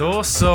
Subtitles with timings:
[0.00, 0.46] Då så,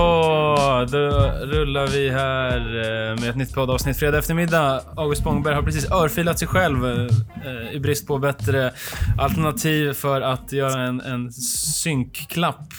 [0.91, 0.99] då
[1.45, 4.81] rullar vi här eh, med ett nytt poddavsnitt fredag eftermiddag.
[4.95, 8.73] August Spångberg har precis örfilat sig själv eh, i brist på bättre
[9.17, 12.73] alternativ för att göra en, en synkklapp.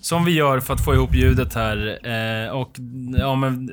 [0.00, 1.98] Som vi gör för att få ihop ljudet här.
[2.06, 2.70] Eh, och
[3.18, 3.70] ja, men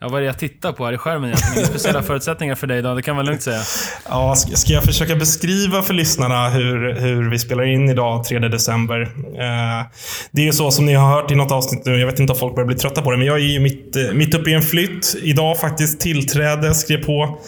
[0.00, 1.58] Ja, vad är det jag tittar på här i skärmen egentligen?
[1.58, 3.60] Inga speciella förutsättningar för dig idag, det kan man lugnt säga.
[4.08, 9.00] Ja, ska jag försöka beskriva för lyssnarna hur, hur vi spelar in idag, 3 december?
[9.00, 9.86] Eh,
[10.30, 12.32] det är ju så som ni har hört i något avsnitt nu, jag vet inte
[12.32, 14.50] om folk börjar bli trötta på det, men jag är ju mitt, eh, mitt uppe
[14.50, 15.16] i en flytt.
[15.22, 17.38] Idag faktiskt tillträde, skrev på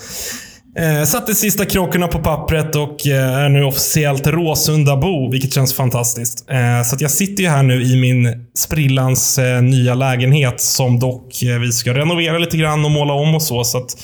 [0.80, 6.50] Eh, satte sista krokarna på pappret och eh, är nu officiellt Råsundabo, vilket känns fantastiskt.
[6.50, 11.42] Eh, så jag sitter ju här nu i min sprillans eh, nya lägenhet som dock
[11.42, 13.64] eh, vi ska renovera lite grann och måla om och så.
[13.64, 13.96] så att,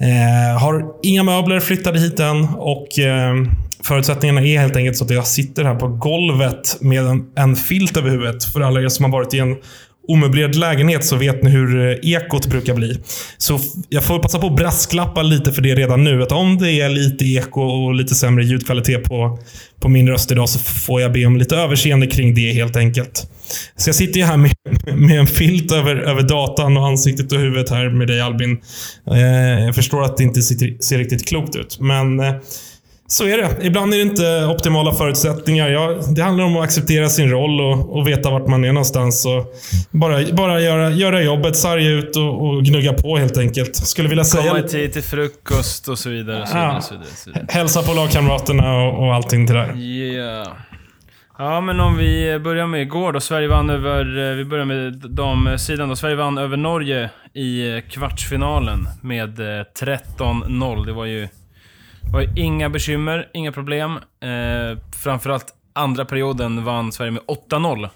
[0.00, 3.34] eh, har inga möbler flyttade hit än och eh,
[3.82, 7.96] förutsättningarna är helt enkelt så att jag sitter här på golvet med en, en filt
[7.96, 8.44] över huvudet.
[8.44, 9.56] För alla er som har varit i en
[10.08, 12.98] omöblerad lägenhet så vet ni hur eh, ekot brukar bli.
[13.38, 16.22] Så jag får passa på att brasklappa lite för det redan nu.
[16.22, 19.38] Att om det är lite eko och lite sämre ljudkvalitet på,
[19.80, 23.30] på min röst idag så får jag be om lite överseende kring det helt enkelt.
[23.76, 24.52] Så jag sitter ju här med,
[24.96, 28.60] med en filt över, över datan och ansiktet och huvudet här med dig Albin.
[29.10, 32.34] Eh, jag förstår att det inte ser, ser riktigt klokt ut, men eh,
[33.10, 33.66] så är det.
[33.66, 35.70] Ibland är det inte optimala förutsättningar.
[35.70, 39.26] Ja, det handlar om att acceptera sin roll och, och veta vart man är någonstans.
[39.26, 39.54] Och
[39.90, 43.76] bara bara göra, göra jobbet, sarga ut och, och gnugga på helt enkelt.
[43.76, 44.50] Skulle vilja säga...
[44.50, 46.42] Komma i tid till frukost och så vidare.
[46.42, 46.80] Och så vidare, ja.
[46.80, 47.46] så vidare, så vidare.
[47.48, 49.76] Hälsa på lagkamraterna och, och allting det där.
[49.76, 50.48] Yeah.
[51.38, 53.20] Ja, men om vi börjar med igår då.
[53.20, 54.34] Sverige vann över...
[54.34, 55.96] Vi börjar med damsidan då.
[55.96, 60.86] Sverige vann över Norge i kvartsfinalen med 13-0.
[60.86, 61.28] Det var ju
[62.12, 63.98] var inga bekymmer, inga problem.
[64.20, 67.88] Eh, framförallt andra perioden vann Sverige med 8-0.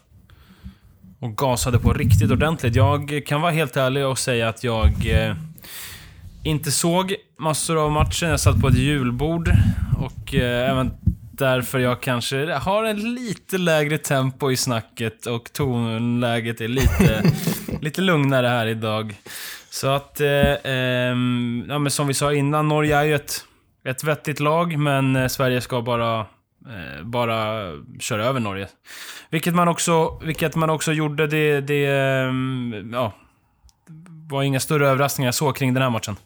[1.21, 2.77] Och gasade på riktigt ordentligt.
[2.77, 5.35] Jag kan vara helt ärlig och säga att jag eh,
[6.43, 8.29] inte såg massor av matchen.
[8.31, 9.51] Jag satt på ett julbord
[9.99, 10.91] och eh, även
[11.33, 17.23] därför jag kanske har en lite lägre tempo i snacket och tonläget är lite,
[17.81, 19.15] lite lugnare här idag.
[19.71, 21.17] Så att, eh, eh,
[21.69, 23.45] ja, men som vi sa innan, Norge är ju ett
[23.89, 28.69] ett vettigt lag, men eh, Sverige ska bara, eh, bara köra över Norge.
[29.31, 31.27] Vilket man också, vilket man också gjorde.
[31.27, 33.13] Det, det ehm, ja,
[34.31, 36.17] var inga större överraskningar så kring den här matchen.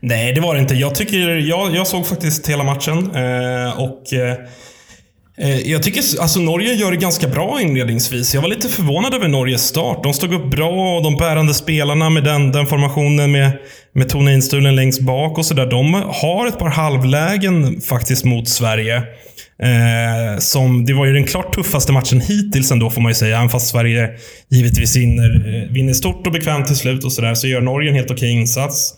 [0.00, 0.74] Nej, det var det inte.
[0.74, 4.36] Jag, tycker, jag, jag såg faktiskt hela matchen eh, och Eh,
[5.42, 8.34] Eh, jag tycker alltså Norge gör det ganska bra inledningsvis.
[8.34, 10.02] Jag var lite förvånad över Norges start.
[10.02, 13.52] De stod upp bra och de bärande spelarna med den, den formationen med,
[13.94, 15.66] med Tone Instulen längst bak och sådär.
[15.66, 18.96] De har ett par halvlägen faktiskt mot Sverige.
[19.62, 23.36] Eh, som, det var ju den klart tuffaste matchen hittills ändå får man ju säga.
[23.36, 24.10] Även fast Sverige
[24.50, 27.96] givetvis vinner, eh, vinner stort och bekvämt till slut och sådär så gör Norge en
[27.96, 28.94] helt okej insats.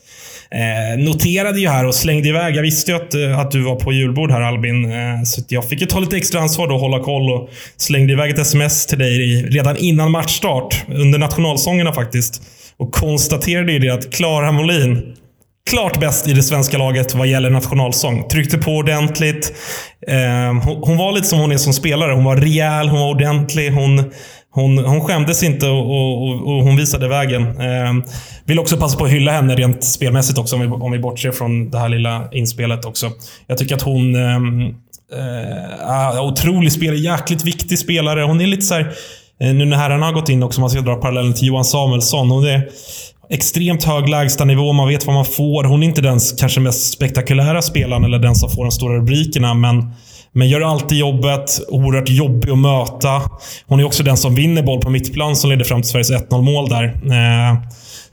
[0.55, 2.57] Eh, noterade ju här och slängde iväg.
[2.57, 4.93] Jag visste ju att, eh, att du var på julbord här Albin.
[4.93, 8.13] Eh, så jag fick ju ta lite extra ansvar då och hålla koll och slängde
[8.13, 10.85] iväg ett sms till dig redan innan matchstart.
[10.89, 12.43] Under nationalsångerna faktiskt.
[12.77, 15.17] Och konstaterade ju det att Klara Molin
[15.73, 18.29] klart bäst i det svenska laget vad gäller nationalsång.
[18.29, 19.53] Tryckte på ordentligt.
[20.07, 22.13] Eh, hon, hon, var lite som hon är som spelare.
[22.13, 23.71] Hon var rejäl, hon var ordentlig.
[23.71, 24.05] Hon,
[24.51, 27.43] hon, hon skämdes inte och, och, och hon visade vägen.
[27.43, 27.93] Eh,
[28.45, 31.31] vill också passa på att hylla henne rent spelmässigt också, om vi, om vi bortser
[31.31, 33.11] från det här lilla inspelet också.
[33.47, 34.15] Jag tycker att hon...
[34.15, 34.75] Ehm,
[35.13, 38.23] eh, är otrolig spelare, jäkligt viktig spelare.
[38.23, 38.93] Hon är lite så här,
[39.41, 42.31] eh, Nu när herrarna har gått in också, man ska dra parallellen till Johan Samuelsson.
[42.31, 42.69] Hon är
[43.33, 45.65] extremt hög lägstanivå, man vet vad man får.
[45.65, 49.55] Hon är inte den kanske mest spektakulära spelaren eller den som får de stora rubrikerna,
[49.55, 49.93] men
[50.35, 51.69] men gör alltid jobbet.
[51.69, 53.23] Oerhört jobbig att möta.
[53.67, 56.43] Hon är också den som vinner boll på mittplan som leder fram till Sveriges 1-0
[56.43, 56.85] mål där.
[56.85, 57.63] Eh,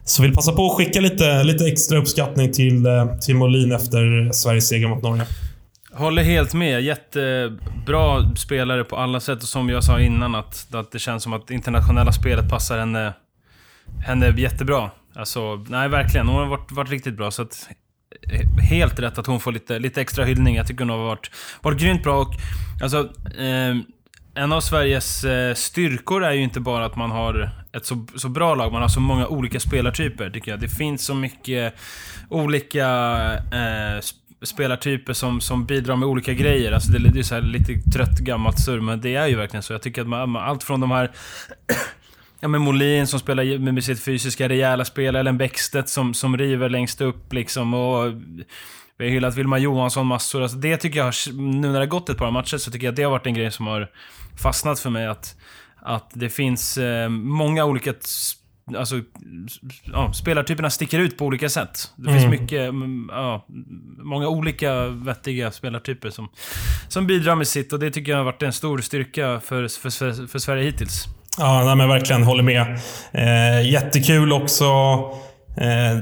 [0.03, 4.31] så vill passa på att skicka lite, lite extra uppskattning till, eh, till Molin efter
[4.31, 5.25] Sveriges seger mot Norge.
[5.93, 6.81] Håller helt med.
[6.81, 9.43] Jättebra spelare på alla sätt.
[9.43, 13.13] Och som jag sa innan, att, att det känns som att internationella spelet passar henne,
[14.05, 14.89] henne jättebra.
[15.19, 16.27] Alltså, nej verkligen.
[16.27, 17.31] Hon har varit, varit riktigt bra.
[17.31, 17.69] Så att,
[18.29, 20.55] eh, helt rätt att hon får lite, lite extra hyllning.
[20.55, 21.31] Jag tycker hon har varit,
[21.61, 22.21] varit grymt bra.
[22.21, 22.33] Och,
[22.81, 22.99] alltså,
[23.37, 23.75] eh,
[24.35, 28.29] en av Sveriges eh, styrkor är ju inte bara att man har ett så, så
[28.29, 30.59] bra lag, man har så många olika spelartyper, tycker jag.
[30.59, 31.73] Det finns så mycket
[32.29, 32.87] olika
[33.33, 34.01] eh,
[34.41, 36.71] spelartyper som, som bidrar med olika grejer.
[36.71, 39.73] Alltså det, det är så lite trött gammalt surr, men det är ju verkligen så.
[39.73, 41.11] Jag tycker att man, allt från de här
[42.41, 46.37] Ja men Molin som spelar med sitt fysiska rejäla spel, eller en Bäckstedt som, som
[46.37, 48.13] river längst upp liksom och...
[48.97, 50.41] Vi har hyllat Vilma Johansson massor.
[50.41, 52.91] Alltså det tycker jag, nu när det har gått ett par matcher, så tycker jag
[52.91, 53.91] att det har varit en grej som har
[54.43, 55.07] fastnat för mig.
[55.07, 55.35] Att,
[55.75, 57.93] att det finns eh, många olika
[58.77, 59.01] alltså,
[59.83, 61.91] ja, spelartyperna sticker ut på olika sätt.
[61.95, 62.41] Det finns mm.
[62.41, 62.73] mycket,
[63.09, 63.45] ja,
[63.97, 66.29] många olika vettiga spelartyper som,
[66.87, 70.27] som bidrar med sitt och det tycker jag har varit en stor styrka för, för,
[70.27, 71.07] för Sverige hittills.
[71.39, 72.23] Ja, nej, men verkligen.
[72.23, 72.79] Håller med.
[73.11, 74.65] Eh, jättekul också.
[75.61, 75.97] Eh,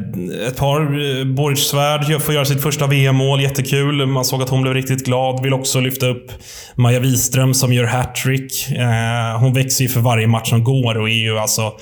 [0.48, 3.42] ett par, eh, Boric Svärd får göra sitt första VM-mål.
[3.42, 4.06] Jättekul.
[4.06, 5.44] Man såg att hon blev riktigt glad.
[5.44, 6.32] Vill också lyfta upp
[6.76, 8.72] Maja Wiström som gör hattrick.
[8.72, 11.74] Eh, hon växer ju för varje match som går och är ju alltså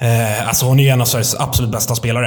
[0.00, 2.26] Eh, alltså hon är en av Sveriges absolut bästa spelare.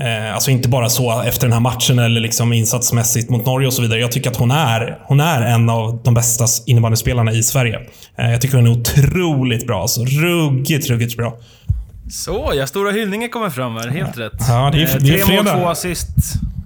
[0.00, 3.72] Eh, alltså inte bara så efter den här matchen eller liksom insatsmässigt mot Norge och
[3.72, 4.00] så vidare.
[4.00, 7.80] Jag tycker att hon är, hon är en av de bästa innebandyspelarna i Sverige.
[8.18, 9.82] Eh, jag tycker hon är otroligt bra.
[9.82, 11.36] Alltså ruggigt, ruggigt bra.
[12.10, 12.66] Så, ja.
[12.66, 13.88] Stora hyllningar kommer fram här.
[13.88, 14.32] Helt rätt.
[14.48, 16.08] Ja, det är, det är Tre mål, två assist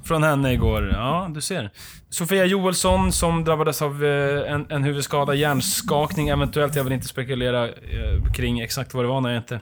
[0.05, 0.91] från henne igår.
[0.93, 1.71] Ja, du ser.
[2.11, 6.77] Sofia Joelsson som drabbades av eh, en, en huvudskada, hjärnskakning eventuellt.
[6.77, 9.61] Jag vill inte spekulera eh, kring exakt vad det var när jag inte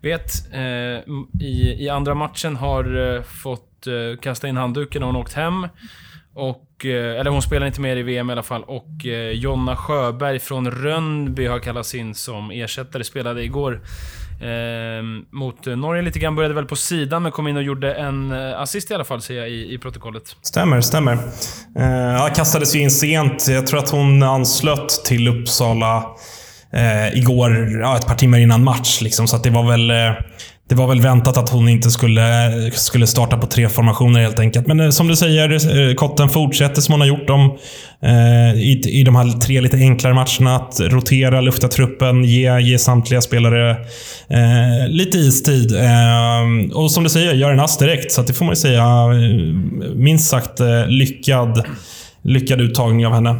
[0.00, 0.52] vet.
[0.52, 0.60] Eh,
[1.40, 3.66] I, I andra matchen har fått
[4.20, 5.68] kasta in handduken och hon åkt hem.
[6.34, 8.64] Och, eller hon spelar inte mer i VM i alla fall.
[8.64, 13.04] Och Jonna Sjöberg från Rönnby har kallats in som ersättare.
[13.04, 13.80] Spelade igår
[14.40, 16.34] Ehm, eh, mot Norge lite grann.
[16.36, 19.22] Började väl på sidan, men kom in och gjorde en eh, assist i alla fall,
[19.22, 20.36] ser jag i, i protokollet.
[20.42, 21.12] Stämmer, stämmer.
[21.78, 23.48] Eh, kastades ju in sent.
[23.48, 26.04] Jag tror att hon anslöt till Uppsala
[26.72, 29.00] eh, igår, ja, ett par timmar innan match.
[29.00, 29.90] Liksom, så att det var väl...
[29.90, 30.12] Eh,
[30.70, 34.66] det var väl väntat att hon inte skulle, skulle starta på tre formationer helt enkelt.
[34.66, 35.50] Men eh, som du säger,
[35.90, 37.58] eh, Kotten fortsätter som hon har gjort dem,
[38.02, 40.56] eh, i, i de här tre lite enklare matcherna.
[40.56, 43.70] Att rotera, lufta truppen, ge, ge samtliga spelare
[44.28, 45.76] eh, lite istid.
[45.76, 48.12] Eh, och som du säger, gör en ass direkt.
[48.12, 51.64] Så det får man ju säga, eh, minst sagt lyckad,
[52.22, 53.36] lyckad uttagning av henne.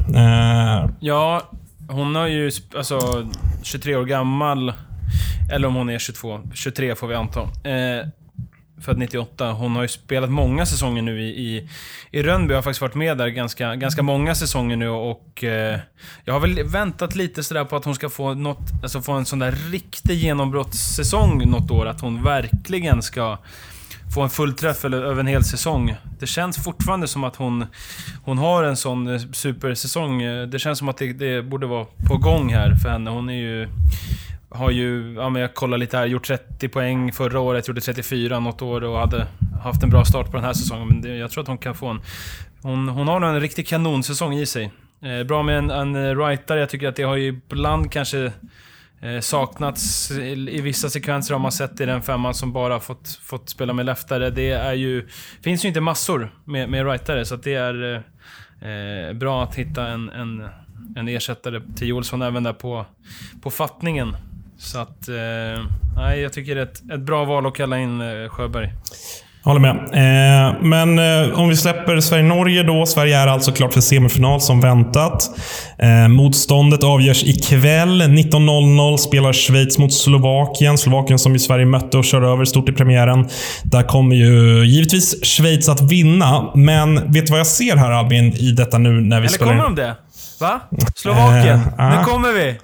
[1.01, 1.43] Ja,
[1.89, 3.27] hon har ju, alltså
[3.63, 4.73] 23 år gammal
[5.53, 6.41] eller om hon är 22.
[6.55, 7.41] 23 får vi anta.
[7.41, 8.07] Eh,
[8.81, 9.53] född 98.
[9.53, 11.69] Hon har ju spelat många säsonger nu i, i,
[12.11, 12.53] i Rönnby.
[12.53, 15.79] Jag har faktiskt varit med där ganska, ganska många säsonger nu och eh,
[16.25, 19.25] jag har väl väntat lite sådär på att hon ska få, något, alltså få en
[19.25, 21.87] sån där riktig genombrottssäsong något år.
[21.87, 23.39] Att hon verkligen ska
[24.15, 25.95] få en fullträff eller, över en hel säsong.
[26.19, 27.67] Det känns fortfarande som att hon,
[28.25, 30.23] hon har en sån eh, supersäsong.
[30.23, 33.11] Eh, det känns som att det, det borde vara på gång här för henne.
[33.11, 33.69] Hon är ju
[34.51, 38.41] har ju, ja men jag kollar lite här, gjort 30 poäng förra året, gjorde 34
[38.41, 39.27] något år och hade
[39.63, 40.89] haft en bra start på den här säsongen.
[40.89, 42.01] Men det, jag tror att hon kan få en...
[42.63, 44.71] Hon, hon har nog en riktig kanonsäsong i sig.
[45.03, 48.33] Eh, bra med en, en eh, writer, jag tycker att det har ju ibland kanske
[49.01, 53.09] eh, saknats i, i, vissa sekvenser har man sett i den femman som bara fått,
[53.23, 54.31] fått spela med leftare.
[54.31, 55.09] Det är ju...
[55.43, 57.95] finns ju inte massor med, med writare, så att det är
[58.63, 60.49] eh, eh bra att hitta en, en,
[60.97, 62.87] en ersättare till Joelsson även där på,
[63.43, 64.17] på fattningen.
[64.61, 65.65] Så att, eh,
[65.97, 68.73] nej, jag tycker det är ett, ett bra val att kalla in eh, Sjöberg.
[69.45, 69.77] Håller med.
[69.77, 72.87] Eh, men eh, om vi släpper Sverige-Norge då.
[72.87, 75.31] Sverige är alltså klart för semifinal som väntat.
[75.79, 78.03] Eh, motståndet avgörs ikväll.
[78.03, 80.79] 19.00 spelar Schweiz mot Slovakien.
[80.79, 83.29] Slovakien som ju Sverige mötte och kör över stort i premiären.
[83.63, 86.51] Där kommer ju givetvis Schweiz att vinna.
[86.55, 89.53] Men vet du vad jag ser här Albin, i detta nu när vi Eller spelar...
[89.53, 89.97] Eller kommer de det?
[90.41, 90.61] Va?
[90.95, 91.61] Slovakien?
[91.79, 92.59] nu kommer vi!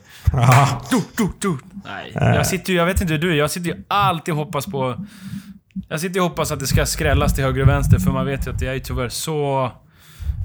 [0.91, 1.59] Du, du, du.
[1.85, 4.39] Nej, jag sitter ju, jag vet inte hur du är, jag sitter ju alltid och
[4.39, 5.07] hoppas på...
[5.89, 8.47] Jag sitter och hoppas att det ska skrällas till höger och vänster, för man vet
[8.47, 9.73] ju att det är tyvärr så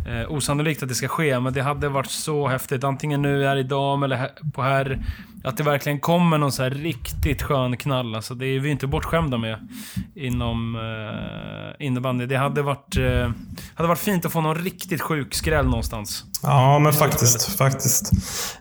[0.08, 1.40] eh, osannolikt att det ska ske.
[1.40, 5.00] Men det hade varit så häftigt, antingen nu här i dam eller på här
[5.44, 8.16] att det verkligen kommer någon så här riktigt skön knall.
[8.16, 9.58] Alltså det är vi inte bortskämda med
[10.16, 12.26] inom eh, innebandy.
[12.26, 13.32] Det hade varit, eh,
[13.76, 16.24] hade varit fint att få någon riktigt sjuk skräll någonstans.
[16.44, 17.58] Ja, men faktiskt.
[17.58, 18.12] faktiskt.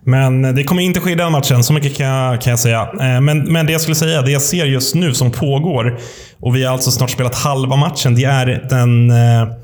[0.04, 2.60] Men eh, det kommer inte ske i den matchen, så mycket kan jag, kan jag
[2.60, 2.82] säga.
[3.00, 5.98] Eh, men, men det jag skulle säga, det jag ser just nu som pågår,
[6.40, 9.54] och vi har alltså snart spelat halva matchen, det är den eh,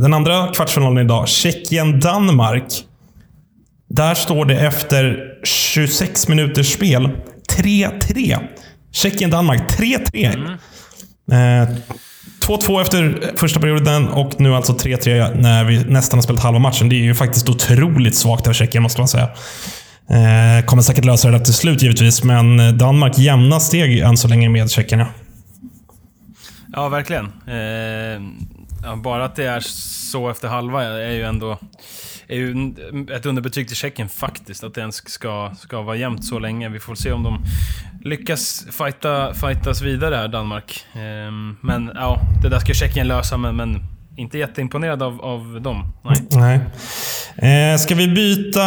[0.00, 1.28] den andra kvartsfinalen idag.
[1.28, 2.84] Tjeckien-Danmark.
[3.88, 7.08] Där står det efter 26 minuters spel
[7.56, 8.38] 3-3.
[8.92, 10.56] Tjeckien-Danmark 3-3.
[11.30, 11.76] Mm.
[12.46, 16.88] 2-2 efter första perioden och nu alltså 3-3 när vi nästan har spelat halva matchen.
[16.88, 19.28] Det är ju faktiskt otroligt svagt av Tjeckien, måste man säga.
[20.10, 24.48] Eh, kommer säkert lösa det till slut givetvis, men Danmark jämna steg än så länge
[24.48, 25.00] med Tjeckien.
[25.00, 25.06] Ja,
[26.72, 27.32] ja verkligen.
[28.86, 31.58] Ja, bara att det är så efter halva är ju ändå
[32.28, 32.74] är ju
[33.10, 34.64] ett underbetyg till Tjeckien faktiskt.
[34.64, 36.68] Att det ens ska, ska vara jämnt så länge.
[36.68, 37.44] Vi får se om de
[38.04, 40.84] lyckas fighta, fightas vidare här, Danmark.
[40.94, 43.80] Ehm, men ja, det där ska Tjeckien lösa, men, men
[44.16, 45.92] inte jätteimponerad av, av dem.
[46.04, 46.16] Nej.
[46.30, 47.72] Nej.
[47.72, 48.62] Eh, ska vi byta,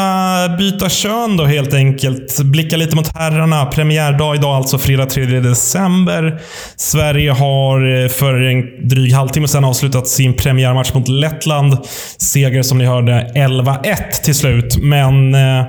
[0.57, 2.39] byta kön då helt enkelt?
[2.39, 3.65] Blicka lite mot herrarna.
[3.65, 6.41] Premiärdag idag, alltså fredag 3 december.
[6.75, 11.77] Sverige har eh, för en dryg halvtimme sedan avslutat sin premiärmatch mot Lettland.
[12.17, 15.65] Seger som ni hörde 11-1 till slut, men eh,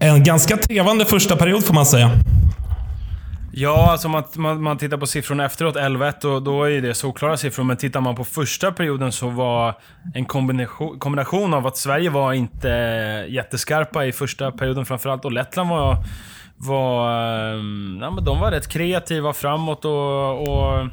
[0.00, 2.10] en ganska trevande första period får man säga.
[3.58, 7.36] Ja, alltså man, man, man tittar på siffrorna efteråt, 11-1, och då är det såklara
[7.36, 7.64] siffror.
[7.64, 9.74] Men tittar man på första perioden så var
[10.14, 12.68] en kombination, kombination av att Sverige var inte
[13.28, 15.96] jätteskarpa i första perioden framförallt, och Lettland var...
[16.56, 17.60] var eh,
[18.00, 20.86] ja, men de var rätt kreativa framåt och, och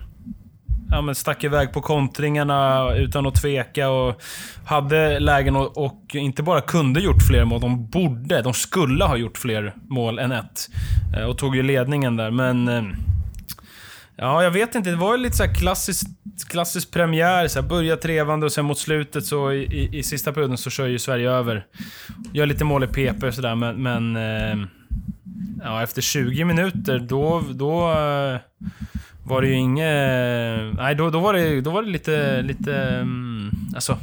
[0.92, 4.22] ja, men stack iväg på kontringarna utan att tveka och
[4.66, 9.18] hade lägen och, och, inte bara kunde gjort fler mål, de borde, de skulle ha
[9.18, 10.70] gjort fler mål än ett.
[11.18, 12.68] Eh, och tog ju ledningen där, men...
[12.68, 12.84] Eh,
[14.16, 14.90] ja, jag vet inte.
[14.90, 16.08] Det var ju lite så klassisk,
[16.50, 17.48] klassisk premiär.
[17.48, 20.70] Så här, börja trevande och sen mot slutet så i, i, i, sista perioden så
[20.70, 21.66] kör ju Sverige över.
[22.34, 23.84] Gör lite mål i PP och sådär, men...
[23.84, 24.68] men eh,
[25.64, 27.44] ja, efter 20 minuter, då...
[27.54, 28.40] då eh,
[29.26, 30.76] var det ju inget...
[30.76, 32.42] Nej, då, då, var det, då var det lite...
[32.42, 33.98] lite mm, alltså...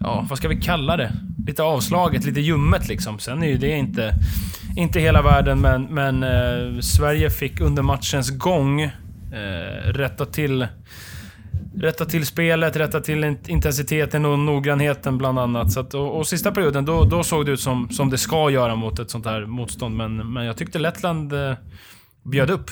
[0.00, 1.12] Ja, vad ska vi kalla det?
[1.46, 3.18] Lite avslaget, lite ljummet liksom.
[3.18, 4.14] Sen är ju det inte,
[4.76, 8.90] inte hela världen, men, men eh, Sverige fick under matchens gång eh,
[9.84, 10.66] rätta till
[11.76, 15.72] rätta till spelet, rätta till intensiteten och noggrannheten bland annat.
[15.72, 18.50] Så att, och, och, sista perioden, då, då såg det ut som, som det ska
[18.50, 19.96] göra mot ett sånt här motstånd.
[19.96, 21.54] Men, men jag tyckte Lettland eh,
[22.22, 22.70] bjöd upp.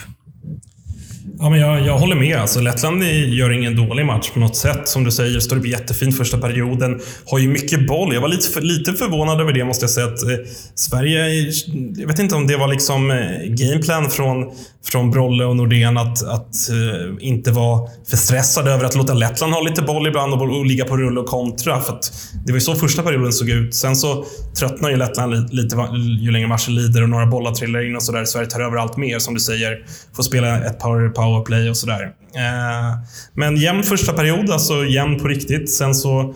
[1.39, 2.37] Ja, men jag, jag håller med.
[2.37, 4.89] Alltså, Lettland gör ingen dålig match på något sätt.
[4.89, 7.01] Som du säger, står upp jättefint första perioden.
[7.27, 8.15] Har ju mycket boll.
[8.15, 10.07] Jag var lite, för, lite förvånad över det, måste jag säga.
[10.07, 10.37] Att, eh,
[10.75, 11.53] Sverige...
[11.97, 14.51] Jag vet inte om det var liksom eh, gameplan från,
[14.85, 19.53] från Brolle och Nordén att, att eh, inte vara för stressade över att låta Lettland
[19.53, 21.81] ha lite boll ibland och, och ligga på rull och kontra.
[21.81, 21.99] För
[22.47, 23.75] det var ju så första perioden såg ut.
[23.75, 24.25] Sen så
[24.59, 25.77] tröttnar ju Lettland lite, lite
[26.21, 28.25] ju längre matchen lider och några bollar trillar in och sådär.
[28.25, 29.85] Sverige tar över allt mer, som du säger.
[30.17, 32.03] Får spela ett par powerplay och sådär.
[32.35, 32.99] Eh,
[33.35, 35.75] men jämn första period, alltså jämn på riktigt.
[35.75, 36.35] Sen så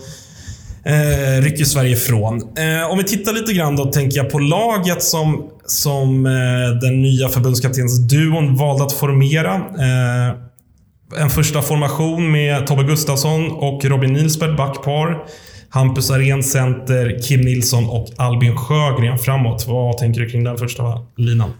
[0.85, 2.37] eh, rycker Sverige ifrån.
[2.37, 7.02] Eh, om vi tittar lite grann då, tänker jag på laget som, som eh, den
[7.02, 9.54] nya förbundskaptensduon valde att formera.
[9.54, 10.37] Eh,
[11.21, 15.25] en första formation med Tobbe Gustafsson och Robin Nilsberg backpar.
[15.68, 19.66] Hampus Arén center, Kim Nilsson och Albin Sjögren framåt.
[19.68, 20.83] Vad tänker du kring den första
[21.16, 21.50] linan?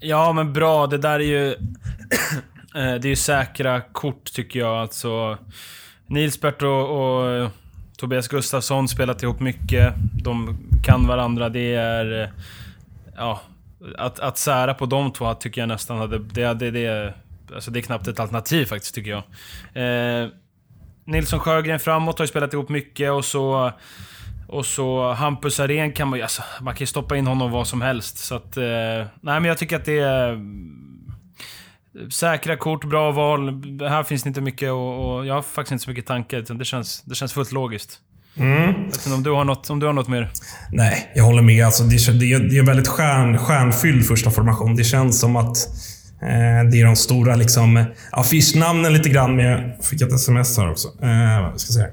[0.00, 0.86] Ja, men bra.
[0.86, 1.54] Det där är ju...
[2.74, 4.76] Eh, det är ju säkra kort, tycker jag.
[4.76, 5.38] Alltså,
[6.06, 7.50] Nilsbert och, och
[7.96, 9.94] Tobias Gustafsson spelat ihop mycket.
[10.22, 11.48] De kan varandra.
[11.48, 12.22] Det är...
[12.22, 12.28] Eh,
[13.16, 13.40] ja,
[13.98, 16.18] att, att sära på de två tycker jag nästan hade...
[16.18, 17.14] Det, det, det,
[17.54, 19.22] alltså det är knappt ett alternativ faktiskt, tycker jag.
[20.22, 20.28] Eh,
[21.04, 23.72] Nilsson Sjögren framåt har ju spelat ihop mycket och så...
[24.48, 26.22] Och så Hampus Arén kan man ju...
[26.22, 28.18] Alltså, man kan ju stoppa in honom vad som helst.
[28.18, 28.56] Så att...
[28.56, 30.38] Eh, nej, men jag tycker att det är...
[32.12, 33.62] Säkra kort, bra val.
[33.80, 36.38] Här finns det inte mycket och, och jag har faktiskt inte så mycket tankar.
[36.38, 38.00] Utan det, känns, det känns fullt logiskt.
[38.36, 38.74] Mm.
[39.14, 40.30] om, du har något, om du har något mer?
[40.72, 41.66] Nej, jag håller med.
[41.66, 44.76] Alltså, det, det, det är en väldigt stjärn, stjärnfylld första formation.
[44.76, 45.56] Det känns som att
[46.22, 49.76] eh, det är de stora liksom, affischnamnen lite grann med...
[49.82, 50.88] Fick ett sms här också.
[50.88, 51.88] Eh, ska säga.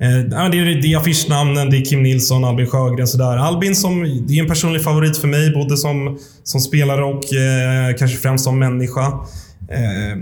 [0.00, 3.06] Eh, det, är, det är affischnamnen, det är Kim Nilsson, Albin Sjögren.
[3.06, 3.36] Sådär.
[3.36, 7.94] Albin som, det är en personlig favorit för mig, både som, som spelare och eh,
[7.98, 9.06] kanske främst som människa.
[9.70, 10.18] Eh,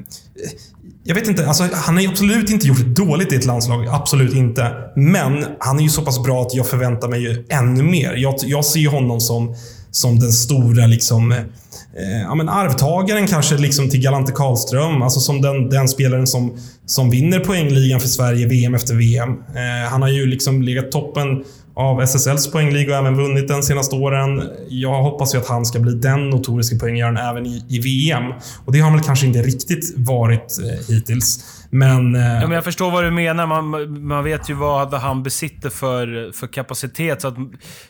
[1.04, 3.86] jag vet inte, alltså, han har absolut inte gjort det dåligt i ett landslag.
[3.88, 4.72] Absolut inte.
[4.96, 8.14] Men han är ju så pass bra att jag förväntar mig ju ännu mer.
[8.16, 9.54] Jag, jag ser honom som,
[9.90, 15.02] som den stora liksom, eh, ja, men arvtagaren kanske liksom till Galante Karlström.
[15.02, 19.30] Alltså som den, den spelaren som, som vinner poängligan för Sverige VM efter VM.
[19.30, 21.44] Eh, han har ju liksom legat toppen
[21.76, 24.42] av SSLs poängliga och även vunnit den senaste åren.
[24.68, 28.32] Jag hoppas ju att han ska bli den notoriska poänggöraren även i, i, VM.
[28.64, 31.44] Och det har han väl kanske inte riktigt varit eh, hittills.
[31.70, 33.46] Men, eh, ja, men jag förstår vad du menar.
[33.46, 37.22] Man, man vet ju vad han besitter för, för kapacitet.
[37.22, 37.36] Så att,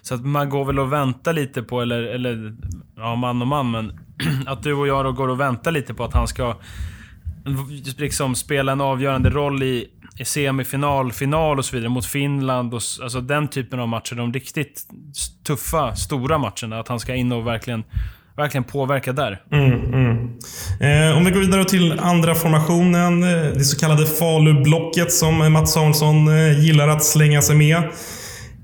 [0.02, 2.56] så att man går väl och väntar lite på, eller, eller
[2.96, 3.92] ja, man och man, men
[4.46, 6.56] att du och jag då går och väntar lite på att han ska
[7.98, 9.86] liksom spela en avgörande roll i,
[10.18, 12.74] i semifinal, final och så vidare mot Finland.
[12.74, 14.14] Och, alltså den typen av matcher.
[14.14, 14.82] De riktigt
[15.46, 16.80] tuffa, stora matcherna.
[16.80, 17.84] Att han ska in och verkligen,
[18.36, 19.42] verkligen påverka där.
[19.52, 20.16] Mm, mm.
[20.80, 23.22] Eh, om vi går vidare till andra formationen.
[23.22, 27.82] Eh, det så kallade Falublocket som Mats Samuelsson eh, gillar att slänga sig med.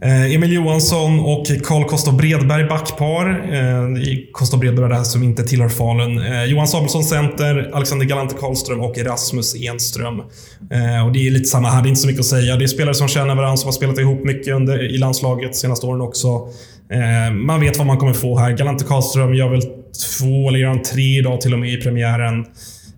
[0.05, 3.31] Eh, Emil Johansson och Karl Kostov Bredberg backpar.
[3.53, 3.89] Eh,
[4.33, 6.19] Kostov Bredberg är det här som inte tillhör Falun.
[6.19, 10.21] Eh, Johan Samuelsson center, Alexander Galante Karlström och Rasmus Enström.
[11.05, 12.57] Och det är lite samma här, det är inte så mycket att säga.
[12.57, 15.87] Det är spelare som känner varandra, som har spelat ihop mycket under, i landslaget senaste
[15.87, 16.49] åren också.
[17.33, 18.51] Man vet vad man kommer få här.
[18.51, 19.63] Galante Karlström gör väl
[20.19, 22.45] två, eller gör han tre idag till och med i premiären.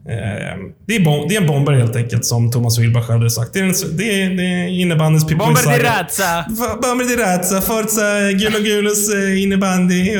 [0.09, 0.57] Eh,
[0.87, 3.53] det, är bom- det är en bomber helt enkelt, som Thomas Wilbach hade sagt.
[3.53, 6.45] Det är, en, det är, det är innebandyns Pippo Bomber di razza!
[6.83, 10.11] Bomber di razza, Forza Gulo Gulos eh, innebandy.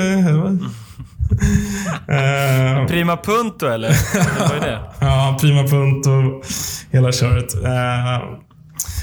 [2.09, 3.89] Eh, Prima punto eller?
[4.49, 4.79] Var ju det.
[5.01, 6.45] Ja, prima punkt och
[6.93, 7.55] hela köret.
[7.65, 8.23] Eh,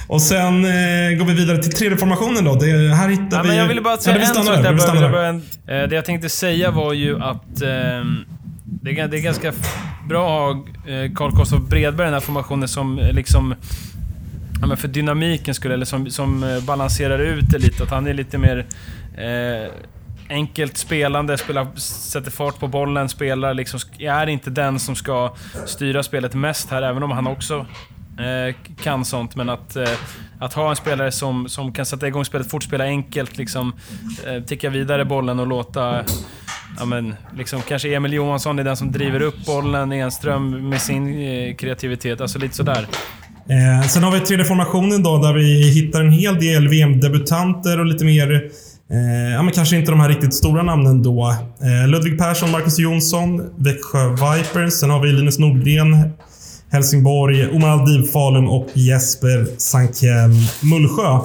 [0.07, 2.55] och sen eh, går vi vidare till tredje formationen då.
[2.55, 3.47] Det, här hittar Ja, vi...
[3.47, 5.33] men jag ville bara säga ja, en sak där.
[5.83, 8.15] eh, Det jag tänkte säga var ju att ehm,
[8.81, 9.53] det, är, det är ganska
[10.07, 13.55] bra att ha eh, Carl Karl Bredberg i den här formationen som eh, liksom...
[14.61, 17.83] Ja, men för dynamiken skulle eller som, som eh, balanserar ut det lite.
[17.83, 18.65] Att han är lite mer...
[19.17, 19.71] Eh,
[20.29, 25.33] enkelt spelande, spelar, sätter fart på bollen, spelar liksom, är inte den som ska
[25.65, 27.65] styra spelet mest här, även om han också
[28.19, 29.35] eh, kan sånt.
[29.35, 29.89] Men att, eh,
[30.39, 33.73] att ha en spelare som, som kan sätta igång spelet fort, spela enkelt, liksom,
[34.25, 36.03] eh, ticka vidare bollen och låta
[36.79, 41.21] Ja, men, liksom, kanske Emil Johansson är den som driver upp bollen, Enström med sin
[41.21, 42.21] eh, kreativitet.
[42.21, 42.87] Alltså lite sådär.
[43.49, 47.85] Eh, sen har vi tredje formationen då, där vi hittar en hel del VM-debutanter och
[47.85, 48.51] lite mer...
[48.91, 51.35] Eh, ja, men kanske inte de här riktigt stora namnen då.
[51.61, 54.73] Eh, Ludvig Persson, Marcus Jonsson, Växjö Vipers.
[54.73, 56.11] Sen har vi Linus Nordgren,
[56.71, 60.31] Helsingborg, Omar Aldiv Falun och Jesper Sankell
[60.63, 61.19] Mullsjö.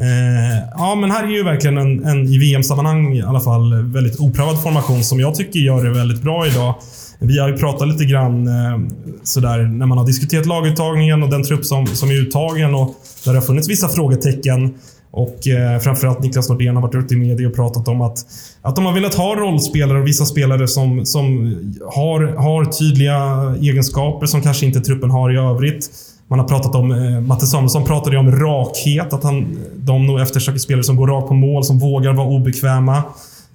[0.00, 4.20] Eh, ja, men här är ju verkligen en, en i VM-sammanhang i alla fall väldigt
[4.20, 6.74] oprövad formation som jag tycker gör det väldigt bra idag.
[7.20, 8.78] Vi har ju pratat lite grann eh,
[9.22, 13.32] sådär när man har diskuterat laguttagningen och den trupp som, som är uttagen och där
[13.32, 14.74] det har funnits vissa frågetecken.
[15.10, 18.18] Och eh, framförallt Niklas Nordén har varit ute i media och pratat om att,
[18.62, 21.54] att de har velat ha rollspelare och vissa spelare som, som
[21.94, 25.90] har, har tydliga egenskaper som kanske inte truppen har i övrigt.
[26.28, 30.20] Man har pratat om, eh, Matte Samuelsson pratade ju om rakhet, att han, de nog
[30.20, 32.96] eftersöker spelare som går rakt på mål, som vågar vara obekväma.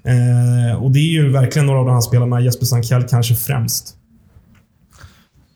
[0.03, 3.97] Eh, och det är ju verkligen några av de här spelarna, Jesper Sankell kanske främst.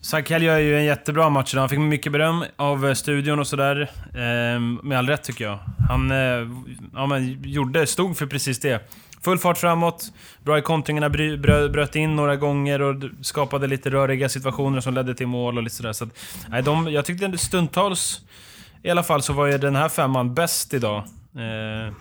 [0.08, 1.62] Sankell gör ju en jättebra match idag.
[1.62, 3.90] Han fick mycket beröm av eh, studion och sådär.
[4.14, 5.60] Eh, med all rätt tycker jag.
[5.90, 6.48] Han eh,
[6.94, 8.82] ja, men, gjorde, stod för precis det.
[9.22, 10.12] Full fart framåt,
[10.44, 14.94] bra i kontringarna, bry, brö, bröt in några gånger och skapade lite röriga situationer som
[14.94, 15.94] ledde till mål och lite sådär.
[15.94, 16.10] Så att,
[16.50, 18.22] nej, de, jag tyckte stundtals,
[18.84, 21.04] i alla fall, så var ju den här femman bäst idag.
[21.36, 21.94] Eh,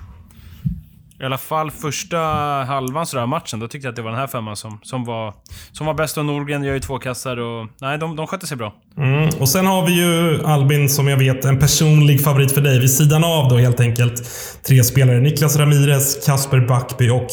[1.20, 2.18] i alla fall första
[2.66, 5.34] halvan sådär matchen, då tyckte jag att det var den här femman som, som, var,
[5.72, 6.18] som var bäst.
[6.18, 7.66] Och Nordgren gör ju två kassar och...
[7.80, 8.74] Nej, de, de skötte sig bra.
[8.96, 9.28] Mm.
[9.40, 12.80] Och sen har vi ju Albin, som jag vet, en personlig favorit för dig.
[12.80, 14.22] Vid sidan av då helt enkelt
[14.66, 15.20] tre spelare.
[15.20, 17.26] Niklas Ramirez, Kasper Backby och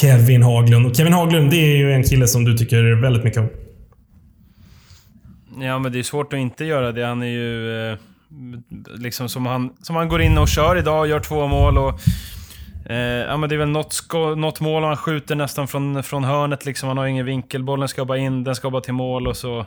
[0.00, 0.86] Kevin Haglund.
[0.86, 3.48] Och Kevin Haglund, det är ju en kille som du tycker väldigt mycket om.
[5.60, 7.06] Ja, men det är svårt att inte göra det.
[7.06, 7.90] Han är ju...
[7.90, 7.98] Eh,
[8.96, 12.00] liksom som han, som han går in och kör idag och gör två mål och...
[12.90, 16.02] Eh, ja, men det är väl något, sko- något mål och han skjuter nästan från,
[16.02, 16.88] från hörnet liksom.
[16.88, 17.62] Han har ingen vinkel.
[17.64, 19.58] Bollen ska bara in, den ska bara till mål och så...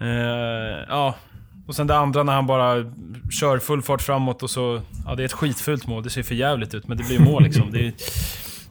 [0.00, 1.14] Eh, ja.
[1.66, 2.74] Och sen det andra när han bara
[3.40, 4.80] kör full fart framåt och så...
[5.06, 6.02] Ja, det är ett skitfult mål.
[6.02, 7.70] Det ser för jävligt ut, men det blir mål liksom.
[7.72, 7.92] Det är,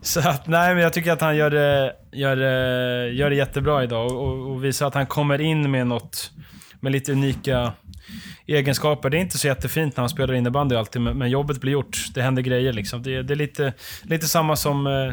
[0.02, 3.84] så att, nej, men jag tycker att han gör det, gör, det- gör det jättebra
[3.84, 6.30] idag och, och, och visar att han kommer in med något,
[6.84, 7.72] med lite unika
[8.46, 9.10] egenskaper.
[9.10, 12.06] Det är inte så jättefint när han spelar innebandy alltid, men, jobbet blir gjort.
[12.14, 13.02] Det händer grejer liksom.
[13.02, 15.12] Det, det är lite, lite samma som eh,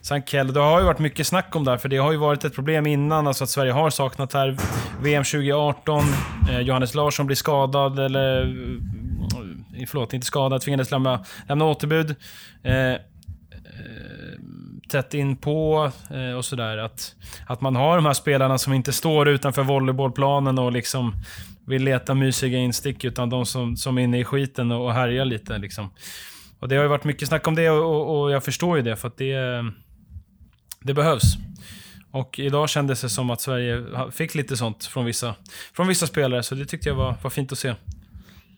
[0.00, 0.52] Sankell.
[0.52, 2.54] Det har ju varit mycket snack om det här, för det har ju varit ett
[2.54, 4.56] problem innan, alltså att Sverige har saknat här.
[5.02, 6.04] VM 2018,
[6.50, 8.42] eh, Johannes Larsson blir skadad, eller...
[8.42, 12.14] Eh, förlåt, inte skadad, tvingades lämna, lämna återbud.
[12.62, 12.94] Eh,
[14.88, 16.78] tätt in på eh, och sådär.
[16.78, 17.14] Att,
[17.46, 21.14] att man har de här spelarna som inte står utanför volleybollplanen och liksom
[21.66, 25.24] vill leta mysiga instick, utan de som, som är inne i skiten och, och härjar
[25.24, 25.58] lite.
[25.58, 25.90] Liksom.
[26.58, 28.96] Och det har ju varit mycket snack om det och, och, jag förstår ju det,
[28.96, 29.64] för att det,
[30.80, 31.36] det behövs.
[32.10, 35.34] Och idag kändes det som att Sverige fick lite sånt från vissa,
[35.74, 37.74] från vissa spelare, så det tyckte jag var, var fint att se.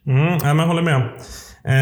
[0.06, 1.10] Mm, jag håller med.
[1.64, 1.74] Eh,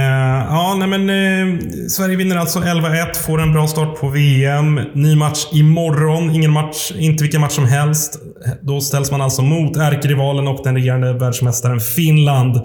[0.49, 4.81] ja, nej, men, eh, Sverige vinner alltså 11-1, får en bra start på VM.
[4.95, 6.31] Ny match imorgon.
[6.31, 8.19] Ingen match, inte vilken match som helst.
[8.63, 12.61] Då ställs man alltså mot ärkerivalen och den regerande världsmästaren Finland.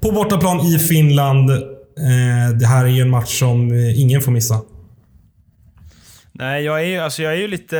[0.00, 1.50] På bortaplan i Finland.
[1.50, 4.60] Eh, det här är ju en match som eh, ingen får missa.
[6.32, 7.76] Nej, jag är ju alltså jag är ju lite...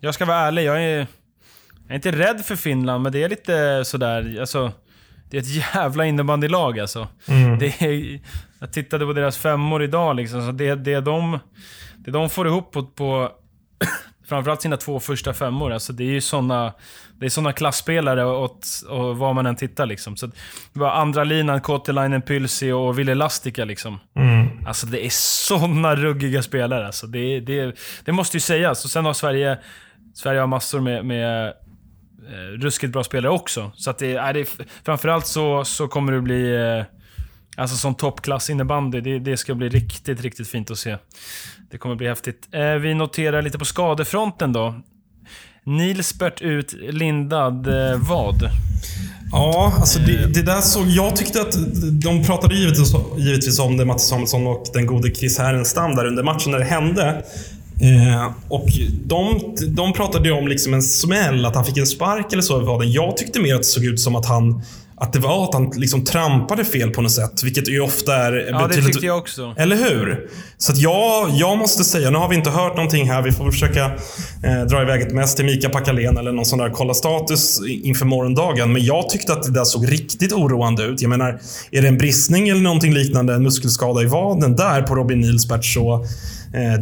[0.00, 3.28] Jag ska vara ärlig, jag är, jag är inte rädd för Finland, men det är
[3.28, 4.36] lite sådär...
[4.40, 4.72] Alltså,
[5.30, 7.08] det är ett jävla innebandylag alltså.
[7.28, 7.58] Mm.
[7.58, 8.20] Det är,
[8.58, 11.38] jag tittade på deras femmor idag liksom, så det, det, de,
[11.96, 13.32] det de får ihop på, på
[14.28, 16.72] framförallt sina två första femmor, alltså det är ju såna,
[17.18, 20.16] det är såna klassspelare åt, och vad man än tittar liksom.
[20.16, 20.26] Så
[20.72, 23.98] det var andra linan, Kotelainen, Pylsi och Ville Lastica liksom.
[24.16, 24.66] Mm.
[24.66, 27.06] Alltså det är såna ruggiga spelare alltså.
[27.06, 28.84] Det, det, det måste ju sägas.
[28.84, 29.58] Och sen har Sverige,
[30.14, 31.54] Sverige har massor med, med
[32.28, 33.72] eh, ruskigt bra spelare också.
[33.76, 34.48] Så att det, är det,
[34.84, 36.54] framförallt så, så kommer det bli...
[36.54, 36.84] Eh,
[37.56, 39.00] alltså som toppklass innebandy.
[39.00, 40.96] Det, det ska bli riktigt, riktigt fint att se.
[41.70, 42.48] Det kommer bli häftigt.
[42.52, 44.74] Eh, vi noterar lite på skadefronten då.
[45.64, 48.50] Nilsbert ut, lindad eh, vad?
[49.32, 50.86] Ja, alltså det, det där såg...
[50.86, 51.52] Jag tyckte att
[52.02, 56.22] de pratade givetvis, givetvis om det, Mats Samuelsson och den gode Chris Härenstam där under
[56.22, 57.24] matchen när det hände.
[57.80, 58.68] Eh, och
[59.04, 62.60] de, de pratade ju om liksom en smäll, att han fick en spark eller så.
[62.60, 62.86] Var det.
[62.86, 64.62] Jag tyckte mer att det såg ut som att han
[65.00, 67.42] att det var att han liksom trampade fel på något sätt.
[67.42, 68.46] Vilket ju ofta är...
[68.50, 69.54] Ja, det tyckte jag också.
[69.56, 70.28] Eller hur?
[70.56, 73.22] Så att jag, jag måste säga, nu har vi inte hört någonting här.
[73.22, 73.84] Vi får försöka
[74.44, 78.06] eh, dra iväg ett mess till Mika Pakalén eller någon sån där kolla status inför
[78.06, 78.72] morgondagen.
[78.72, 81.02] Men jag tyckte att det där såg riktigt oroande ut.
[81.02, 84.94] Jag menar, är det en bristning eller någonting liknande, en muskelskada i vaden där på
[84.94, 86.06] Robin Nilsbert så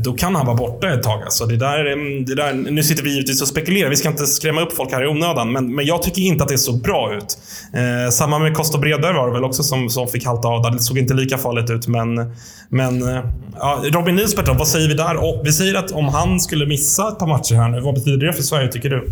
[0.04, 1.22] då kan han vara borta ett tag.
[1.22, 1.84] Alltså det där,
[2.26, 3.90] det där, nu sitter vi givetvis och spekulerar.
[3.90, 5.52] Vi ska inte skrämma upp folk här i onödan.
[5.52, 7.38] Men, men jag tycker inte att det såg bra ut.
[7.74, 10.72] Eh, samma med Kosta Bredberg var det väl också som, som fick halta av.
[10.72, 11.86] Det såg inte lika farligt ut.
[11.86, 12.34] Men,
[12.68, 13.24] men eh,
[13.58, 15.16] ja, Robin Nilsbert då, vad säger vi där?
[15.16, 18.26] Och vi säger att om han skulle missa ett par matcher här nu, vad betyder
[18.26, 19.10] det för Sverige tycker du?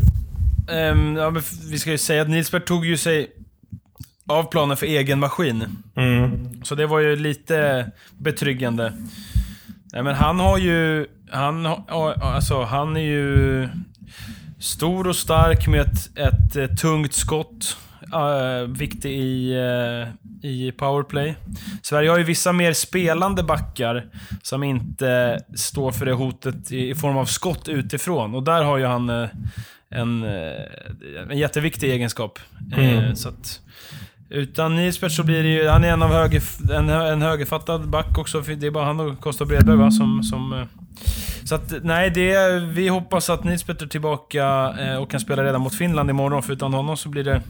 [0.72, 1.32] Um, ja,
[1.70, 3.30] vi ska ju säga att Nilsbert tog ju sig
[4.28, 5.64] av planen för egen maskin.
[5.96, 6.48] Mm.
[6.62, 8.92] Så det var ju lite betryggande.
[9.94, 11.06] Nej men han har ju...
[11.30, 13.68] Han, alltså, han är ju
[14.58, 17.76] stor och stark med ett, ett, ett tungt skott.
[18.14, 20.08] Uh, viktig i, uh,
[20.50, 21.36] i powerplay.
[21.82, 24.06] Sverige har ju vissa mer spelande backar
[24.42, 28.34] som inte står för det hotet i, i form av skott utifrån.
[28.34, 29.28] Och där har ju han uh,
[29.88, 30.22] en,
[31.30, 32.38] en jätteviktig egenskap.
[32.76, 33.16] Mm.
[33.16, 33.60] så att,
[34.34, 35.68] utan Nisbet så blir det ju...
[35.68, 36.42] Han är en av höger,
[36.72, 38.40] en, en högerfattad back också.
[38.40, 40.22] Det är bara han och Kosta Bredberg va, som...
[40.22, 40.66] som eh.
[41.44, 45.60] så att, nej, det, vi hoppas att Nisbet är tillbaka eh, och kan spela redan
[45.60, 47.42] mot Finland imorgon, för utan honom så blir det,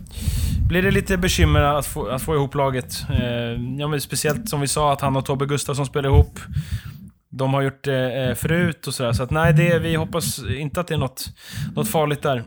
[0.68, 3.06] blir det lite bekymmer att få, att få ihop laget.
[3.10, 6.38] Eh, ja, men speciellt som vi sa, att han och Tobbe Gustafsson spelar ihop.
[7.36, 9.12] De har gjort det eh, förut och sådär.
[9.12, 11.26] Så att nej, det, vi hoppas inte att det är något,
[11.74, 12.44] något farligt där.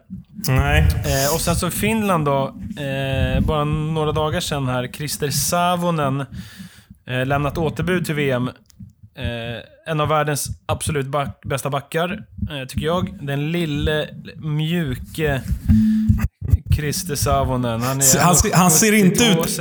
[0.47, 0.81] Nej.
[0.81, 2.55] Eh, och sen så Finland då.
[2.83, 4.87] Eh, bara några dagar sedan här.
[4.87, 6.25] Christer Savonen
[7.05, 8.49] eh, lämnat återbud till VM.
[9.15, 13.17] Eh, en av världens absolut back, bästa backar, eh, tycker jag.
[13.21, 15.41] Den lille, mjuke
[16.77, 17.81] Christer Savonen.
[17.81, 19.59] Han, är han, ser, han ser inte ut...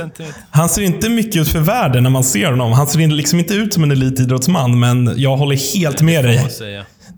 [0.49, 2.71] Han ser inte mycket ut för världen när man ser honom.
[2.71, 6.41] Han ser liksom inte ut som en elitidrottsman, men jag håller helt med dig.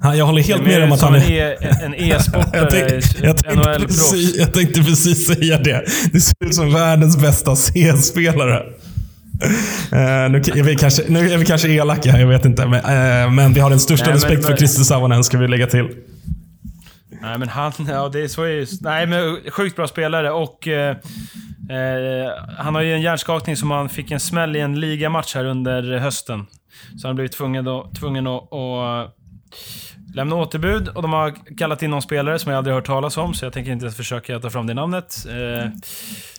[0.02, 1.30] Jag håller helt med om att han är...
[1.30, 5.86] E- en e-sportare, jag, tänkte, jag, tänkte precis, säga det.
[6.14, 8.64] Det ser ut som världens bästa CS-spelare.
[9.94, 12.66] Uh, nu, är vi kanske, nu är vi kanske elaka jag vet inte.
[12.66, 15.48] Men, uh, men vi har den största Nej, respekt men, för Christer Savonen, ska vi
[15.48, 15.86] lägga till.
[17.22, 20.68] Nej men han, ja det är så är ju, Nej men sjukt bra spelare och...
[20.68, 20.96] Eh,
[21.70, 25.46] eh, han har ju en hjärnskakning som han fick en smäll i en ligamatch här
[25.46, 26.48] under hösten.
[26.98, 29.12] Så han blev tvungen, då, tvungen att, att eh,
[30.16, 33.34] lämna återbud och de har kallat in någon spelare som jag aldrig hört talas om,
[33.34, 35.26] så jag tänker inte ens försöka ta fram det namnet.
[35.30, 35.72] Eh,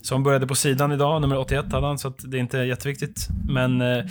[0.02, 3.28] som började på sidan idag, nummer 81 hade han, så det är inte jätteviktigt.
[3.48, 4.04] Men eh,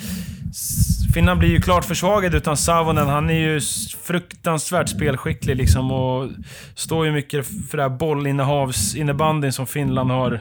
[1.14, 3.08] Finland blir ju klart försvagad utan Savonen.
[3.08, 3.60] Han är ju
[4.02, 6.28] fruktansvärt spelskicklig liksom och
[6.74, 10.40] står ju mycket för det här bollinnehavsinnebandyn som Finland har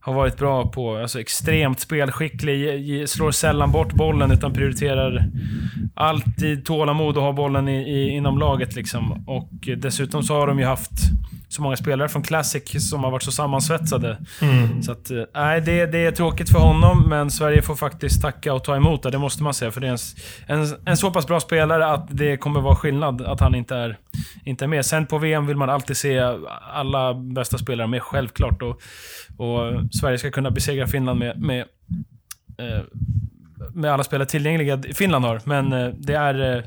[0.00, 0.96] har varit bra på.
[0.96, 5.30] Alltså extremt spelskicklig, slår sällan bort bollen utan prioriterar
[5.94, 8.76] alltid tålamod och har bollen i, i, inom laget.
[8.76, 9.24] Liksom.
[9.26, 10.92] Och dessutom så har de ju haft
[11.48, 14.18] så många spelare från Classic som har varit så sammansvetsade.
[14.42, 14.82] Mm.
[14.82, 18.64] Så att, nej, det, det är tråkigt för honom, men Sverige får faktiskt tacka och
[18.64, 19.10] ta emot det.
[19.10, 19.90] Det måste man säga, för det är
[20.46, 23.76] en, en, en så pass bra spelare att det kommer vara skillnad att han inte
[23.76, 23.98] är,
[24.44, 24.86] inte är med.
[24.86, 26.20] Sen på VM vill man alltid se
[26.72, 28.62] alla bästa spelare med, självklart.
[28.62, 28.80] Och,
[29.36, 31.64] och Sverige ska kunna besegra Finland med, med
[32.58, 32.82] eh,
[33.74, 35.40] med alla spelare tillgängliga Finland har.
[35.44, 36.62] Men eh, det är, eh,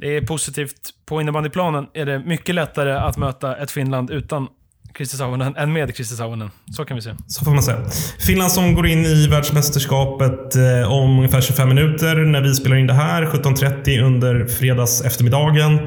[0.00, 0.90] det är positivt.
[1.06, 4.48] På innebandyplanen är det mycket lättare att möta ett Finland utan
[4.96, 6.50] Christer Sauonen än med Christer Sauonen.
[6.76, 7.16] Så kan vi säga.
[7.26, 7.80] Så får man säga.
[8.26, 12.86] Finland som går in i världsmästerskapet eh, om ungefär 25 minuter när vi spelar in
[12.86, 13.26] det här.
[13.26, 15.78] 17.30 under fredags eftermiddagen.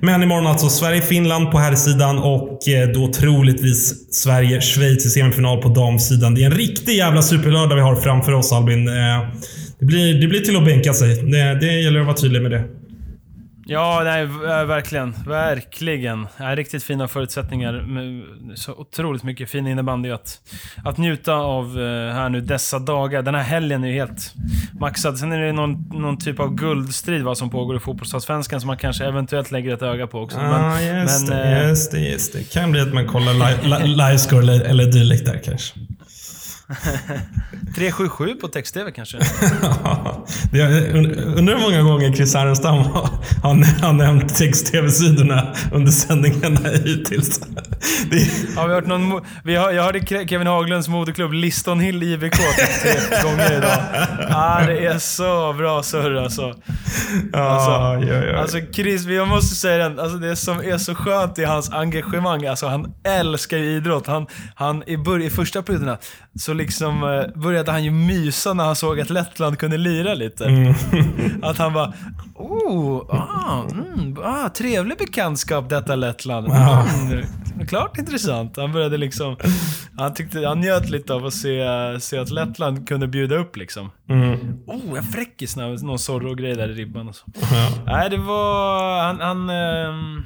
[0.00, 5.68] Men imorgon alltså Sverige-Finland på här sidan och eh, då troligtvis Sverige-Schweiz i semifinal på
[5.68, 6.34] damsidan.
[6.34, 8.88] Det är en riktig jävla superlördag vi har framför oss Albin.
[8.88, 8.94] Eh,
[9.78, 11.22] det blir, det blir till att bänka sig.
[11.22, 12.79] Det, det gäller att vara tydlig med det.
[13.72, 14.26] Ja, nej,
[14.66, 15.14] verkligen.
[15.26, 16.26] Verkligen.
[16.36, 17.84] Ja, riktigt fina förutsättningar.
[18.54, 20.38] Så otroligt mycket fin innebandy att,
[20.84, 21.76] att njuta av
[22.12, 23.22] här nu dessa dagar.
[23.22, 24.34] Den här helgen är ju helt
[24.80, 25.18] maxad.
[25.18, 28.76] Sen är det någon, någon typ av guldstrid vad som pågår i fotbollsallsvenskan som man
[28.76, 30.38] kanske eventuellt lägger ett öga på också.
[30.38, 32.52] Ah, men, just, men, det, just det, just det.
[32.52, 35.74] Kan bli att man kollar livescore li, li, eller dylikt där kanske.
[37.74, 39.16] 377 på text-tv kanske?
[41.36, 43.10] undrar hur många gånger Chris Härenstam har,
[43.82, 47.40] har nämnt text-tv-sidorna under sändningarna hittills.
[48.10, 48.56] Det...
[48.56, 52.36] Har vi hört någon, vi har, jag hörde Kevin Haglunds moderklubb Liston Hill IBK
[52.82, 53.78] tre gånger idag.
[54.28, 56.54] Ah, det är så bra surr alltså.
[57.32, 58.38] Alltså, ja, ja, ja.
[58.38, 62.46] alltså Chris, jag måste säga det, alltså det som är så skönt i hans engagemang,
[62.46, 64.06] alltså han älskar ju idrott.
[64.06, 65.98] Han, han i, bör, i första perioderna
[66.38, 70.44] så liksom eh, började han ju mysa när han såg att Lettland kunde lira lite.
[70.44, 70.74] Mm.
[71.42, 71.92] Att han bara
[72.34, 76.46] Oh, ah, mm, ah, trevlig bekantskap detta Lettland.
[76.48, 78.56] Mm, klart intressant.
[78.56, 79.36] Han började liksom...
[79.98, 81.66] Han, tyckte, han njöt lite av att se,
[82.00, 83.90] se att Lettland kunde bjuda upp liksom.
[84.08, 84.38] Mm.
[84.66, 85.56] Oh, en fräckis.
[85.56, 87.24] Någon Zorro-grej där i ribban och så.
[87.52, 87.68] Ja.
[87.86, 89.02] Nej, det var...
[89.02, 89.20] Han...
[89.20, 90.22] han eh,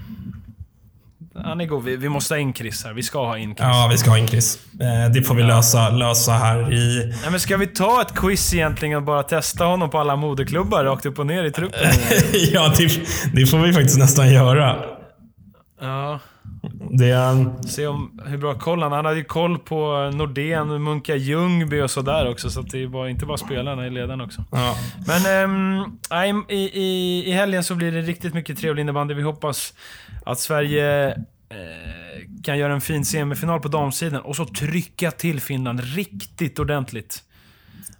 [1.43, 1.85] han är god.
[1.85, 2.93] Vi, vi, måste ha in Chris här.
[2.93, 3.59] Vi ska ha in Chris.
[3.61, 4.59] Ja, vi ska ha in Chris.
[4.81, 7.13] Eh, det får vi lösa, lösa här i...
[7.23, 10.85] Nej, men ska vi ta ett quiz egentligen och bara testa honom på alla moderklubbar
[10.85, 11.91] rakt upp och ner i truppen?
[12.53, 12.89] ja, det,
[13.33, 14.77] det, får vi faktiskt nästan göra.
[15.81, 16.21] Ja.
[16.91, 17.47] Det.
[17.69, 21.91] Se om, hur bra koll han Han hade ju koll på Nordén, Munka Ljungby och
[21.91, 22.51] sådär också.
[22.51, 24.45] Så det är bara, inte bara spelarna, i ledarna också.
[24.51, 24.77] Ja.
[25.07, 25.51] Men
[26.13, 29.15] ähm, i, i, i helgen så blir det riktigt mycket trevlig innebandy.
[29.15, 29.75] Vi hoppas
[30.27, 31.17] att Sverige eh,
[32.43, 37.23] kan göra en fin semifinal på damsidan och så trycka till Finland riktigt ordentligt.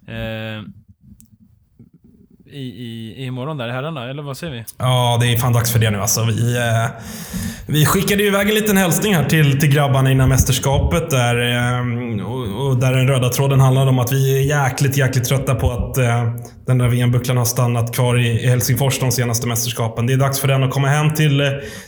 [0.07, 0.63] Eh,
[2.55, 4.65] i, i, imorgon där, herrarna, eller vad säger vi?
[4.79, 6.25] Ja, det är fan dags för det nu alltså.
[6.25, 6.87] Vi, eh,
[7.67, 11.11] vi skickade ju iväg en liten hälsning här till, till grabbarna innan mästerskapet.
[11.11, 15.25] Där, eh, och, och, där den röda tråden handlade om att vi är jäkligt, jäkligt
[15.25, 16.35] trötta på att eh,
[16.67, 20.07] den där VM-bucklan har stannat kvar i Helsingfors de senaste mästerskapen.
[20.07, 21.47] Det är dags för den att komma hem till, eh,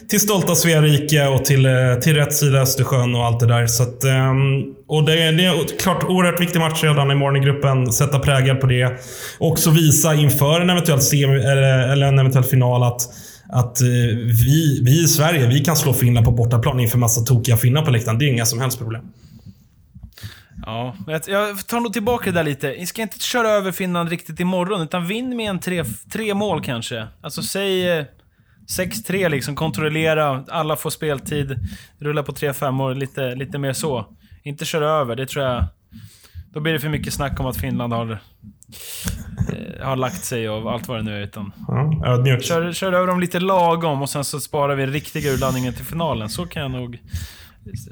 [0.08, 3.66] till stolta Sverige och till, eh, till rätt sida Östersjön och allt det där.
[3.66, 7.92] Så att, ehm, och det, det är klart oerhört viktig match redan imorgon i gruppen.
[7.92, 9.00] Sätta prägel på det.
[9.38, 13.00] Också visa inför en eventuell, semi, eller en eventuell final att
[13.48, 13.86] att eh,
[14.24, 17.90] vi, vi i Sverige, vi kan slå Finland på bortaplan inför massa tokiga finnar på
[17.90, 18.18] läktaren.
[18.18, 19.02] Det är inga som helst problem.
[20.62, 22.68] Ja, jag tar nog tillbaka det där lite.
[22.68, 26.64] Ni ska inte köra över Finland riktigt imorgon, utan vinn med en tre, tre mål
[26.64, 27.06] kanske.
[27.20, 28.06] Alltså säg
[28.78, 31.56] 6-3 eh, liksom, kontrollera, alla får speltid,
[31.98, 34.06] rulla på 3-5 år, lite, lite mer så.
[34.42, 35.64] Inte köra över, det tror jag...
[36.52, 38.10] Då blir det för mycket snack om att Finland har,
[39.52, 41.20] eh, har lagt sig och allt vad det nu är.
[41.20, 45.74] Utan ja, kör, kör över dem lite lagom och sen så sparar vi riktiga urladdningen
[45.74, 46.28] till finalen.
[46.28, 46.98] Så kan jag nog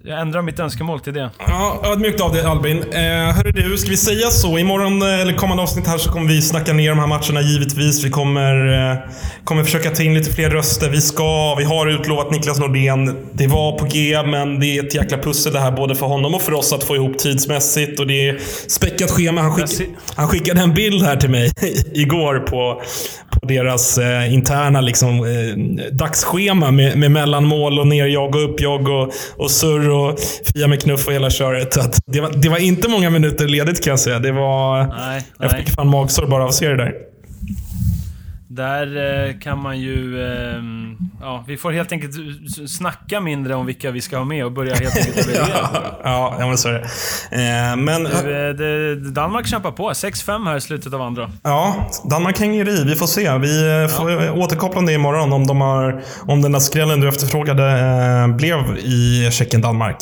[0.04, 1.30] jag ändrar mitt önskemål till det.
[1.38, 2.78] Ja, ödmjukt av dig Albin.
[2.78, 3.00] Eh,
[3.36, 4.58] hörru du, ska vi säga så?
[4.58, 8.04] Imorgon, eh, eller kommande avsnitt här, så kommer vi snacka ner de här matcherna givetvis.
[8.04, 8.98] Vi kommer, eh,
[9.44, 10.90] kommer försöka ta in lite fler röster.
[10.90, 13.16] Vi ska, vi har utlovat Niklas Nordén.
[13.32, 16.34] Det var på G, men det är ett jäkla pussel det här, både för honom
[16.34, 18.00] och för oss att få ihop tidsmässigt.
[18.00, 19.40] Och det är späckat schema.
[19.40, 21.52] Han, skick, han skickade en bild här till mig
[21.94, 22.82] igår på,
[23.30, 25.56] på deras eh, interna liksom, eh,
[25.92, 30.18] dagsschema med, med mellanmål och ner, jag och upp, jag och, och surr och
[30.54, 31.78] Fia med knuff och hela köret.
[31.78, 34.18] Att det, var, det var inte många minuter ledigt kan jag säga.
[34.18, 34.86] Det var...
[34.86, 37.13] Nej, jag fick fan magsår bara av att se det där.
[38.54, 40.22] Där eh, kan man ju...
[40.22, 40.62] Eh,
[41.20, 42.14] ja, vi får helt enkelt
[42.70, 45.68] snacka mindre om vilka vi ska ha med och börja helt enkelt leverera.
[46.04, 46.80] ja, ja, men så är det.
[46.80, 49.90] Eh, men, du, eh, det, Danmark kämpar på.
[49.90, 51.30] 6-5 här i slutet av andra.
[51.42, 52.84] Ja, Danmark hänger i.
[52.84, 53.38] Vi får se.
[53.38, 54.32] Vi eh, får ja.
[54.32, 55.32] återkoppla om det imorgon.
[55.32, 59.96] Om, de har, om den där skrällen du efterfrågade eh, blev i Tjeckien-Danmark.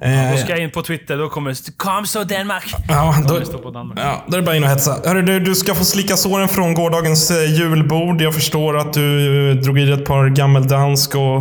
[0.00, 2.74] Eh, och ska jag in på Twitter, då kommer det Kom så Danmark!
[2.88, 3.40] Ja, då,
[3.96, 4.96] ja, då är det bara in och hetsa.
[5.04, 8.20] Hörru, du, du ska få slicka såren från gårdagens eh, julbord.
[8.20, 11.36] Jag förstår att du eh, drog i dig ett par gammeldansk och,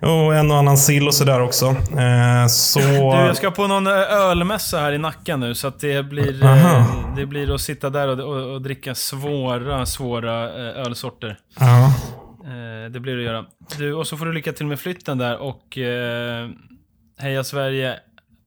[0.00, 1.66] och en och annan sill och sådär också.
[1.66, 2.78] Eh, så...
[2.78, 6.86] Du, jag ska på någon eh, ölmässa här i Nacka nu, så det blir, eh,
[7.16, 11.38] det blir att sitta där och, och, och dricka svåra, svåra ölsorter.
[11.58, 11.92] Ja.
[12.92, 13.44] det blir det att göra.
[13.78, 15.78] Du, och så får du lycka till med flytten där och
[17.18, 17.98] Heja Sverige.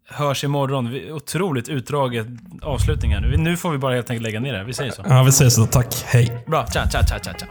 [0.10, 1.12] Hörs imorgon.
[1.12, 2.28] Otroligt utdraget
[2.62, 3.38] avslutning här nu.
[3.38, 4.64] Nu får vi bara helt enkelt lägga ner det.
[4.64, 5.04] Vi säger så.
[5.10, 5.66] Ja, vi säger så.
[5.66, 6.04] Tack.
[6.06, 6.44] Hej.
[6.48, 6.66] Bra.
[6.74, 7.46] Tja, tja, tja, tja, tja.